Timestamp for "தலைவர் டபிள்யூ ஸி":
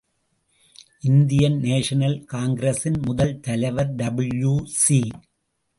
3.39-4.99